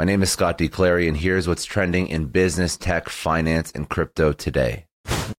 My 0.00 0.06
name 0.06 0.22
is 0.22 0.30
Scott 0.30 0.56
D. 0.56 0.70
Clary, 0.70 1.08
and 1.08 1.14
here's 1.14 1.46
what's 1.46 1.66
trending 1.66 2.06
in 2.08 2.24
business, 2.24 2.74
tech, 2.78 3.10
finance, 3.10 3.70
and 3.72 3.86
crypto 3.86 4.32
today. 4.32 4.86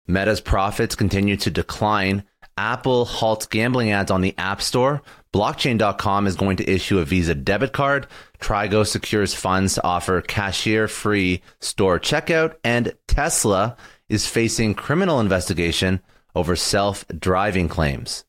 Meta's 0.06 0.40
profits 0.40 0.94
continue 0.94 1.36
to 1.38 1.50
decline. 1.50 2.26
Apple 2.58 3.06
halts 3.06 3.48
gambling 3.48 3.90
ads 3.90 4.12
on 4.12 4.22
the 4.22 4.36
App 4.38 4.62
Store. 4.62 5.02
Blockchain.com 5.34 6.28
is 6.28 6.36
going 6.36 6.58
to 6.58 6.72
issue 6.72 7.00
a 7.00 7.06
Visa 7.06 7.34
debit 7.34 7.74
card. 7.74 8.06
Trigo 8.40 8.86
secures 8.86 9.34
funds 9.34 9.74
to 9.74 9.84
offer 9.84 10.22
cashier 10.22 10.88
free 10.88 11.42
store 11.60 12.00
checkout. 12.00 12.54
And 12.64 12.94
Tesla 13.08 13.76
is 14.10 14.28
facing 14.28 14.76
criminal 14.76 15.20
investigation 15.20 16.02
over 16.36 16.56
self 16.56 17.04
driving 17.08 17.68
claims. 17.68 18.26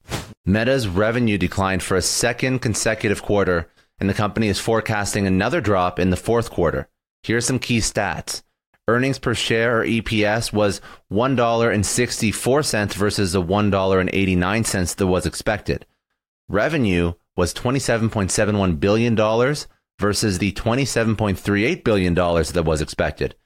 Meta's 0.46 0.88
revenue 0.88 1.36
declined 1.36 1.82
for 1.82 1.98
a 1.98 2.00
second 2.00 2.60
consecutive 2.60 3.22
quarter, 3.22 3.68
and 4.02 4.10
the 4.10 4.14
company 4.14 4.48
is 4.48 4.58
forecasting 4.58 5.28
another 5.28 5.60
drop 5.60 6.00
in 6.00 6.10
the 6.10 6.16
fourth 6.16 6.50
quarter. 6.50 6.88
Here 7.22 7.36
are 7.36 7.40
some 7.40 7.60
key 7.60 7.78
stats. 7.78 8.42
Earnings 8.88 9.20
per 9.20 9.32
share 9.32 9.78
or 9.78 9.84
EPS 9.84 10.52
was 10.52 10.80
$1.64 11.12 12.94
versus 12.94 13.30
the 13.30 13.40
$1.89 13.40 14.96
that 14.96 15.06
was 15.06 15.24
expected. 15.24 15.86
Revenue 16.48 17.12
was 17.36 17.54
$27.71 17.54 18.80
billion 18.80 19.14
versus 20.00 20.38
the 20.38 20.50
$27.38 20.50 21.84
billion 21.84 22.14
that 22.14 22.64
was 22.66 22.80
expected. 22.80 23.36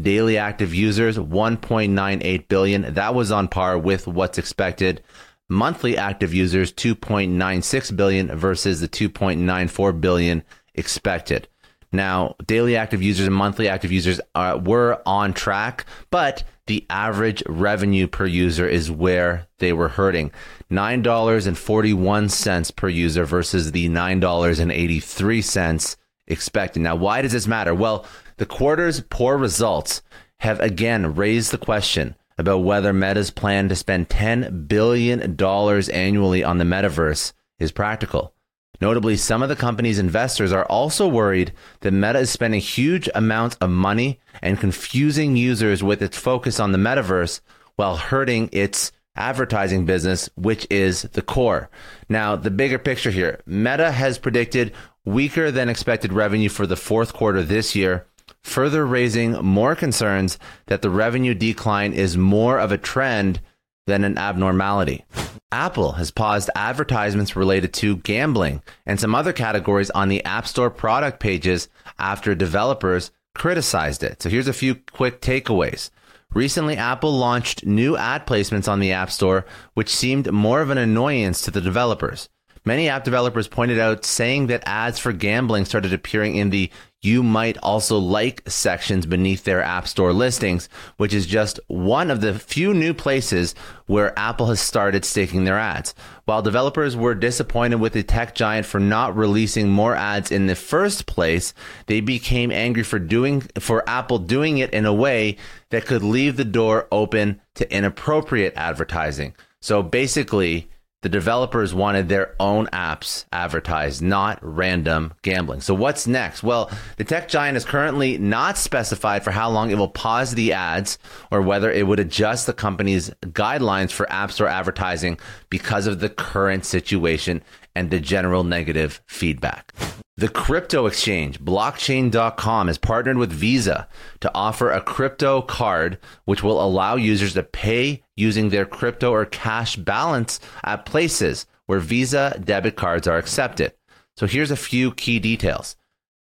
Daily 0.00 0.38
active 0.38 0.72
users 0.72 1.18
1.98 1.18 2.48
billion. 2.48 2.94
That 2.94 3.14
was 3.14 3.30
on 3.30 3.48
par 3.48 3.76
with 3.76 4.06
what's 4.06 4.38
expected. 4.38 5.02
Monthly 5.48 5.96
active 5.96 6.34
users 6.34 6.72
2.96 6.72 7.96
billion 7.96 8.36
versus 8.36 8.80
the 8.80 8.88
2.94 8.88 10.00
billion 10.00 10.42
expected. 10.74 11.46
Now, 11.92 12.34
daily 12.44 12.76
active 12.76 13.00
users 13.02 13.26
and 13.26 13.34
monthly 13.34 13.68
active 13.68 13.92
users 13.92 14.20
are, 14.34 14.58
were 14.58 15.00
on 15.06 15.32
track, 15.32 15.86
but 16.10 16.44
the 16.66 16.84
average 16.90 17.42
revenue 17.46 18.08
per 18.08 18.26
user 18.26 18.68
is 18.68 18.90
where 18.90 19.46
they 19.58 19.72
were 19.72 19.88
hurting. 19.88 20.32
$9.41 20.70 22.76
per 22.76 22.88
user 22.88 23.24
versus 23.24 23.72
the 23.72 23.88
$9.83 23.88 25.96
expected. 26.26 26.80
Now, 26.80 26.96
why 26.96 27.22
does 27.22 27.32
this 27.32 27.46
matter? 27.46 27.72
Well, 27.72 28.04
the 28.36 28.46
quarter's 28.46 29.00
poor 29.00 29.38
results 29.38 30.02
have 30.40 30.60
again 30.60 31.14
raised 31.14 31.52
the 31.52 31.58
question 31.58 32.16
about 32.38 32.58
whether 32.58 32.92
Meta's 32.92 33.30
plan 33.30 33.68
to 33.68 33.76
spend 33.76 34.08
$10 34.08 34.68
billion 34.68 35.40
annually 35.40 36.44
on 36.44 36.58
the 36.58 36.64
metaverse 36.64 37.32
is 37.58 37.72
practical. 37.72 38.34
Notably, 38.80 39.16
some 39.16 39.42
of 39.42 39.48
the 39.48 39.56
company's 39.56 39.98
investors 39.98 40.52
are 40.52 40.66
also 40.66 41.08
worried 41.08 41.52
that 41.80 41.92
Meta 41.92 42.18
is 42.18 42.30
spending 42.30 42.60
huge 42.60 43.08
amounts 43.14 43.56
of 43.56 43.70
money 43.70 44.20
and 44.42 44.60
confusing 44.60 45.36
users 45.36 45.82
with 45.82 46.02
its 46.02 46.18
focus 46.18 46.60
on 46.60 46.72
the 46.72 46.78
metaverse 46.78 47.40
while 47.76 47.96
hurting 47.96 48.50
its 48.52 48.92
advertising 49.16 49.86
business, 49.86 50.28
which 50.34 50.66
is 50.68 51.02
the 51.02 51.22
core. 51.22 51.70
Now, 52.08 52.36
the 52.36 52.50
bigger 52.50 52.78
picture 52.78 53.10
here 53.10 53.40
Meta 53.46 53.90
has 53.90 54.18
predicted 54.18 54.72
weaker 55.06 55.50
than 55.50 55.70
expected 55.70 56.12
revenue 56.12 56.50
for 56.50 56.66
the 56.66 56.76
fourth 56.76 57.14
quarter 57.14 57.42
this 57.42 57.74
year 57.74 58.06
further 58.42 58.86
raising 58.86 59.32
more 59.32 59.74
concerns 59.74 60.38
that 60.66 60.82
the 60.82 60.90
revenue 60.90 61.34
decline 61.34 61.92
is 61.92 62.16
more 62.16 62.58
of 62.58 62.72
a 62.72 62.78
trend 62.78 63.40
than 63.86 64.04
an 64.04 64.18
abnormality. 64.18 65.04
Apple 65.52 65.92
has 65.92 66.10
paused 66.10 66.50
advertisements 66.54 67.36
related 67.36 67.72
to 67.74 67.98
gambling 67.98 68.62
and 68.84 68.98
some 68.98 69.14
other 69.14 69.32
categories 69.32 69.90
on 69.90 70.08
the 70.08 70.24
App 70.24 70.46
Store 70.46 70.70
product 70.70 71.20
pages 71.20 71.68
after 71.98 72.34
developers 72.34 73.12
criticized 73.34 74.02
it. 74.02 74.22
So 74.22 74.28
here's 74.28 74.48
a 74.48 74.52
few 74.52 74.74
quick 74.74 75.20
takeaways. 75.20 75.90
Recently, 76.34 76.76
Apple 76.76 77.16
launched 77.16 77.64
new 77.64 77.96
ad 77.96 78.26
placements 78.26 78.68
on 78.68 78.80
the 78.80 78.92
App 78.92 79.10
Store, 79.10 79.46
which 79.74 79.94
seemed 79.94 80.30
more 80.32 80.60
of 80.60 80.70
an 80.70 80.78
annoyance 80.78 81.40
to 81.42 81.50
the 81.50 81.60
developers. 81.60 82.28
Many 82.66 82.88
app 82.88 83.04
developers 83.04 83.46
pointed 83.46 83.78
out 83.78 84.04
saying 84.04 84.48
that 84.48 84.64
ads 84.66 84.98
for 84.98 85.12
gambling 85.12 85.66
started 85.66 85.92
appearing 85.92 86.34
in 86.34 86.50
the 86.50 86.68
you 87.02 87.22
might 87.22 87.56
also 87.58 87.98
like 87.98 88.42
sections 88.48 89.06
beneath 89.06 89.44
their 89.44 89.62
App 89.62 89.86
Store 89.86 90.12
listings, 90.12 90.68
which 90.96 91.14
is 91.14 91.26
just 91.26 91.60
one 91.68 92.10
of 92.10 92.20
the 92.20 92.38
few 92.38 92.74
new 92.74 92.92
places 92.92 93.54
where 93.86 94.18
Apple 94.18 94.46
has 94.46 94.60
started 94.60 95.04
sticking 95.04 95.44
their 95.44 95.58
ads. 95.58 95.94
While 96.24 96.42
developers 96.42 96.96
were 96.96 97.14
disappointed 97.14 97.76
with 97.76 97.92
the 97.92 98.02
tech 98.02 98.34
giant 98.34 98.66
for 98.66 98.80
not 98.80 99.16
releasing 99.16 99.68
more 99.68 99.94
ads 99.94 100.32
in 100.32 100.46
the 100.46 100.56
first 100.56 101.06
place, 101.06 101.54
they 101.86 102.00
became 102.00 102.50
angry 102.50 102.82
for 102.82 102.98
doing 102.98 103.42
for 103.58 103.88
Apple 103.88 104.18
doing 104.18 104.58
it 104.58 104.70
in 104.70 104.86
a 104.86 104.94
way 104.94 105.36
that 105.70 105.86
could 105.86 106.02
leave 106.02 106.36
the 106.36 106.44
door 106.44 106.88
open 106.90 107.40
to 107.54 107.72
inappropriate 107.72 108.54
advertising. 108.56 109.34
So 109.60 109.82
basically, 109.82 110.68
the 111.02 111.08
developers 111.08 111.74
wanted 111.74 112.08
their 112.08 112.34
own 112.40 112.66
apps 112.68 113.26
advertised, 113.30 114.02
not 114.02 114.38
random 114.42 115.12
gambling. 115.22 115.60
So 115.60 115.74
what's 115.74 116.06
next? 116.06 116.42
Well, 116.42 116.70
the 116.96 117.04
tech 117.04 117.28
giant 117.28 117.56
is 117.56 117.64
currently 117.64 118.18
not 118.18 118.56
specified 118.58 119.22
for 119.22 119.30
how 119.30 119.50
long 119.50 119.70
it 119.70 119.78
will 119.78 119.88
pause 119.88 120.34
the 120.34 120.52
ads 120.52 120.98
or 121.30 121.42
whether 121.42 121.70
it 121.70 121.86
would 121.86 122.00
adjust 122.00 122.46
the 122.46 122.52
company's 122.52 123.10
guidelines 123.20 123.92
for 123.92 124.10
App 124.10 124.32
Store 124.32 124.48
advertising 124.48 125.18
because 125.50 125.86
of 125.86 126.00
the 126.00 126.08
current 126.08 126.64
situation 126.64 127.42
and 127.74 127.90
the 127.90 128.00
general 128.00 128.42
negative 128.42 129.02
feedback. 129.06 129.74
The 130.16 130.28
crypto 130.28 130.86
exchange, 130.86 131.40
blockchain.com, 131.44 132.68
has 132.68 132.78
partnered 132.78 133.18
with 133.18 133.30
Visa 133.30 133.86
to 134.20 134.30
offer 134.34 134.70
a 134.70 134.80
crypto 134.80 135.42
card 135.42 135.98
which 136.24 136.42
will 136.42 136.60
allow 136.60 136.96
users 136.96 137.34
to 137.34 137.42
pay 137.42 138.02
using 138.16 138.48
their 138.48 138.66
crypto 138.66 139.12
or 139.12 139.24
cash 139.24 139.76
balance 139.76 140.40
at 140.64 140.86
places 140.86 141.46
where 141.66 141.80
Visa 141.80 142.40
debit 142.42 142.76
cards 142.76 143.06
are 143.06 143.18
accepted. 143.18 143.72
So 144.16 144.26
here's 144.26 144.50
a 144.50 144.56
few 144.56 144.92
key 144.92 145.18
details. 145.18 145.76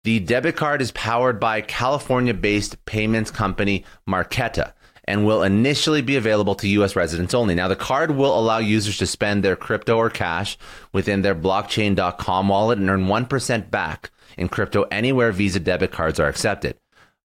The 0.04 0.20
debit 0.20 0.56
card 0.56 0.82
is 0.82 0.92
powered 0.92 1.40
by 1.40 1.62
California 1.62 2.34
based 2.34 2.84
payments 2.86 3.30
company 3.30 3.86
Marqeta 4.10 4.74
and 5.06 5.26
will 5.26 5.44
initially 5.44 6.02
be 6.02 6.16
available 6.16 6.56
to 6.56 6.68
US 6.70 6.96
residents 6.96 7.34
only. 7.34 7.54
Now, 7.54 7.68
the 7.68 7.76
card 7.76 8.12
will 8.12 8.38
allow 8.38 8.60
users 8.60 8.98
to 9.00 9.08
spend 9.08 9.44
their 9.44 9.56
crypto 9.56 9.98
or 9.98 10.10
cash 10.10 10.58
within 10.94 11.22
their 11.22 11.36
blockchain.com 11.36 12.48
wallet 12.48 12.80
and 12.80 12.90
earn 12.90 13.06
1% 13.08 13.70
back 13.70 14.12
in 14.38 14.48
crypto 14.48 14.84
anywhere 14.84 15.32
Visa 15.32 15.60
debit 15.60 15.92
cards 15.92 16.20
are 16.20 16.28
accepted. 16.28 16.78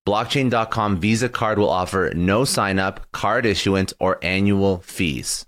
Blockchain.com 0.06 1.00
Visa 1.00 1.28
card 1.28 1.58
will 1.58 1.68
offer 1.68 2.12
no 2.14 2.44
sign 2.44 2.78
up, 2.78 3.10
card 3.10 3.44
issuance, 3.44 3.92
or 3.98 4.20
annual 4.22 4.78
fees. 4.78 5.46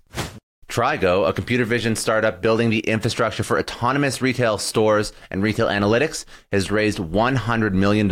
Trigo, 0.67 1.27
a 1.27 1.31
computer 1.31 1.63
vision 1.63 1.95
startup 1.95 2.41
building 2.41 2.69
the 2.69 2.81
infrastructure 2.81 3.41
for 3.41 3.57
autonomous 3.57 4.21
retail 4.21 4.57
stores 4.57 5.13
and 5.31 5.41
retail 5.41 5.67
analytics, 5.67 6.25
has 6.51 6.69
raised 6.69 6.99
$100 6.99 7.71
million 7.71 8.11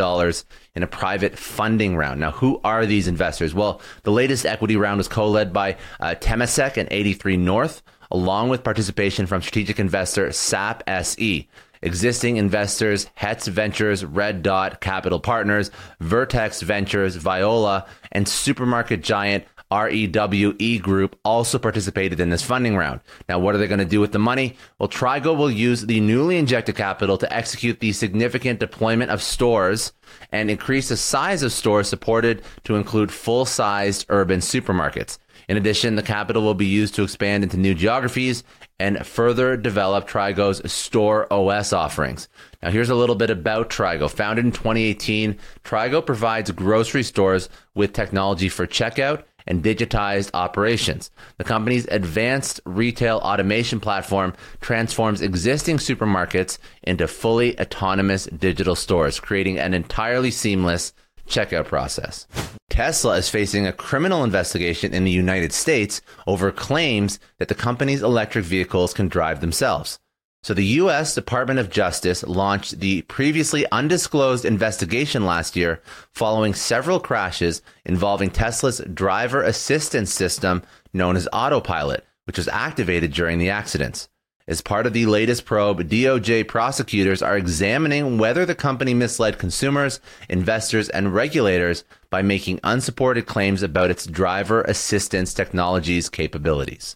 in 0.73 0.83
a 0.83 0.87
private 0.87 1.37
funding 1.37 1.97
round. 1.97 2.21
Now, 2.21 2.31
who 2.31 2.61
are 2.63 2.85
these 2.85 3.09
investors? 3.09 3.53
Well, 3.53 3.81
the 4.03 4.11
latest 4.13 4.45
equity 4.45 4.77
round 4.77 4.99
was 4.99 5.09
co 5.09 5.27
led 5.27 5.51
by 5.51 5.75
uh, 5.99 6.15
Temasek 6.15 6.77
and 6.77 6.87
83 6.89 7.35
North, 7.35 7.83
along 8.09 8.47
with 8.47 8.63
participation 8.63 9.27
from 9.27 9.41
strategic 9.41 9.79
investor 9.79 10.31
SAP 10.31 10.81
SE. 10.87 11.47
Existing 11.81 12.37
investors, 12.37 13.07
Hetz 13.15 13.47
Ventures, 13.47 14.03
Red 14.03 14.43
Dot 14.43 14.81
Capital 14.81 15.19
Partners, 15.19 15.71
Vertex 15.99 16.61
Ventures, 16.61 17.15
Viola, 17.15 17.85
and 18.11 18.27
supermarket 18.27 19.01
giant 19.01 19.45
REWE 19.69 20.79
Group 20.81 21.19
also 21.25 21.59
participated 21.59 22.19
in 22.19 22.29
this 22.29 22.43
funding 22.43 22.77
round. 22.77 23.01
Now, 23.27 23.39
what 23.39 23.53
are 23.53 23.57
they 23.57 23.67
going 23.67 23.79
to 23.79 23.85
do 23.85 23.99
with 23.99 24.13
the 24.13 24.19
money? 24.19 24.55
Well, 24.79 24.87
Trigo 24.87 25.35
will 25.35 25.51
use 25.51 25.85
the 25.85 25.99
newly 25.99 26.37
injected 26.37 26.75
capital 26.75 27.17
to 27.17 27.33
execute 27.33 27.79
the 27.79 27.91
significant 27.91 28.59
deployment 28.59 29.11
of 29.11 29.21
stores 29.21 29.91
and 30.31 30.49
increase 30.49 30.89
the 30.89 30.97
size 30.97 31.43
of 31.43 31.51
stores 31.51 31.89
supported 31.89 32.43
to 32.63 32.75
include 32.75 33.11
full 33.11 33.45
sized 33.45 34.05
urban 34.09 34.39
supermarkets. 34.39 35.17
In 35.47 35.55
addition, 35.55 35.95
the 35.95 36.03
capital 36.03 36.43
will 36.43 36.53
be 36.53 36.65
used 36.65 36.95
to 36.95 37.03
expand 37.03 37.43
into 37.43 37.55
new 37.55 37.73
geographies 37.73 38.43
and 38.79 39.05
further 39.05 39.55
develop 39.55 40.07
Trigo's 40.07 40.69
Store 40.69 41.31
OS 41.31 41.71
offerings. 41.71 42.27
Now, 42.61 42.69
here's 42.69 42.89
a 42.89 42.95
little 42.95 43.15
bit 43.15 43.29
about 43.29 43.69
Trigo. 43.69 44.11
Founded 44.11 44.43
in 44.43 44.51
2018, 44.51 45.37
Trigo 45.63 46.05
provides 46.05 46.51
grocery 46.51 47.03
stores 47.03 47.47
with 47.75 47.93
technology 47.93 48.49
for 48.49 48.67
checkout 48.67 49.23
and 49.47 49.63
digitized 49.63 50.31
operations. 50.33 51.09
The 51.37 51.45
company's 51.45 51.87
advanced 51.87 52.59
retail 52.65 53.19
automation 53.19 53.79
platform 53.79 54.33
transforms 54.59 55.21
existing 55.21 55.77
supermarkets 55.77 56.57
into 56.83 57.07
fully 57.07 57.57
autonomous 57.57 58.25
digital 58.25 58.75
stores, 58.75 59.21
creating 59.21 59.57
an 59.59 59.73
entirely 59.73 60.31
seamless 60.31 60.91
checkout 61.27 61.65
process. 61.65 62.27
Tesla 62.69 63.17
is 63.17 63.29
facing 63.29 63.65
a 63.65 63.73
criminal 63.73 64.23
investigation 64.23 64.93
in 64.93 65.03
the 65.03 65.11
United 65.11 65.51
States 65.51 66.01
over 66.27 66.51
claims 66.51 67.19
that 67.39 67.47
the 67.47 67.55
company's 67.55 68.03
electric 68.03 68.45
vehicles 68.45 68.93
can 68.93 69.07
drive 69.07 69.41
themselves. 69.41 69.99
So, 70.43 70.53
the 70.53 70.65
U.S. 70.81 71.15
Department 71.15 71.59
of 71.59 71.71
Justice 71.71 72.23
launched 72.23 72.79
the 72.79 73.01
previously 73.03 73.65
undisclosed 73.71 74.45
investigation 74.45 75.25
last 75.25 75.55
year 75.55 75.81
following 76.13 76.53
several 76.53 76.99
crashes 76.99 77.61
involving 77.83 78.29
Tesla's 78.29 78.79
driver 78.93 79.41
assistance 79.41 80.13
system 80.13 80.61
known 80.93 81.17
as 81.17 81.27
Autopilot, 81.33 82.05
which 82.25 82.37
was 82.37 82.47
activated 82.47 83.11
during 83.11 83.39
the 83.39 83.49
accidents. 83.49 84.07
As 84.49 84.61
part 84.61 84.87
of 84.87 84.93
the 84.93 85.05
latest 85.05 85.43
probe, 85.43 85.89
DOJ 85.89 86.47
prosecutors 86.47 87.21
are 87.21 87.35
examining 87.35 88.17
whether 88.17 88.45
the 88.45 88.55
company 88.55 88.93
misled 88.93 89.37
consumers, 89.37 89.99
investors, 90.29 90.87
and 90.87 91.13
regulators 91.13 91.83
by 92.09 92.21
making 92.21 92.61
unsupported 92.63 93.25
claims 93.25 93.61
about 93.61 93.91
its 93.91 94.05
driver 94.05 94.61
assistance 94.61 95.33
technology's 95.33 96.07
capabilities. 96.07 96.95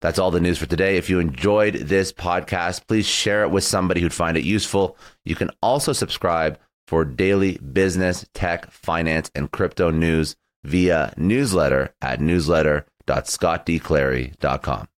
That's 0.00 0.18
all 0.18 0.32
the 0.32 0.40
news 0.40 0.58
for 0.58 0.66
today. 0.66 0.96
If 0.96 1.08
you 1.08 1.20
enjoyed 1.20 1.74
this 1.74 2.12
podcast, 2.12 2.88
please 2.88 3.06
share 3.06 3.44
it 3.44 3.52
with 3.52 3.62
somebody 3.62 4.00
who'd 4.00 4.12
find 4.12 4.36
it 4.36 4.42
useful. 4.42 4.96
You 5.24 5.36
can 5.36 5.52
also 5.62 5.92
subscribe 5.92 6.58
for 6.88 7.04
daily 7.04 7.58
business, 7.58 8.26
tech, 8.34 8.68
finance, 8.72 9.30
and 9.36 9.52
crypto 9.52 9.92
news 9.92 10.34
via 10.64 11.14
newsletter 11.16 11.94
at 12.02 12.20
newsletter.scottdclary.com. 12.20 14.88